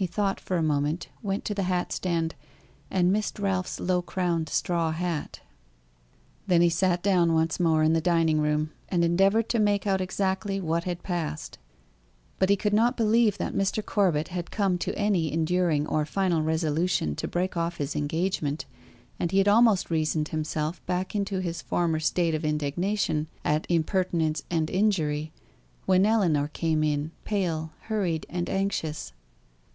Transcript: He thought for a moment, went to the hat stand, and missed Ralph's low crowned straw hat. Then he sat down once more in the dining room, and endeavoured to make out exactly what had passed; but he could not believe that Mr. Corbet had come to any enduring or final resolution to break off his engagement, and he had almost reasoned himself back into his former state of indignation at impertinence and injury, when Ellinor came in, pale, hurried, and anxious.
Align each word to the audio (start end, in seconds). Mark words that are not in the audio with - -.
He 0.00 0.06
thought 0.06 0.38
for 0.38 0.56
a 0.56 0.62
moment, 0.62 1.08
went 1.24 1.44
to 1.46 1.54
the 1.54 1.64
hat 1.64 1.90
stand, 1.90 2.36
and 2.88 3.10
missed 3.12 3.40
Ralph's 3.40 3.80
low 3.80 4.00
crowned 4.00 4.48
straw 4.48 4.92
hat. 4.92 5.40
Then 6.46 6.60
he 6.62 6.68
sat 6.70 7.02
down 7.02 7.34
once 7.34 7.58
more 7.58 7.82
in 7.82 7.94
the 7.94 8.00
dining 8.00 8.38
room, 8.40 8.70
and 8.88 9.04
endeavoured 9.04 9.48
to 9.48 9.58
make 9.58 9.88
out 9.88 10.00
exactly 10.00 10.60
what 10.60 10.84
had 10.84 11.02
passed; 11.02 11.58
but 12.38 12.48
he 12.48 12.54
could 12.54 12.72
not 12.74 12.96
believe 12.96 13.38
that 13.38 13.56
Mr. 13.56 13.84
Corbet 13.84 14.28
had 14.28 14.52
come 14.52 14.78
to 14.78 14.96
any 14.96 15.32
enduring 15.32 15.84
or 15.88 16.06
final 16.06 16.42
resolution 16.44 17.16
to 17.16 17.26
break 17.26 17.56
off 17.56 17.78
his 17.78 17.96
engagement, 17.96 18.66
and 19.18 19.32
he 19.32 19.38
had 19.38 19.48
almost 19.48 19.90
reasoned 19.90 20.28
himself 20.28 20.80
back 20.86 21.16
into 21.16 21.40
his 21.40 21.60
former 21.60 21.98
state 21.98 22.36
of 22.36 22.44
indignation 22.44 23.26
at 23.44 23.66
impertinence 23.68 24.44
and 24.48 24.70
injury, 24.70 25.32
when 25.86 26.06
Ellinor 26.06 26.46
came 26.46 26.84
in, 26.84 27.10
pale, 27.24 27.72
hurried, 27.88 28.26
and 28.28 28.48
anxious. 28.48 29.12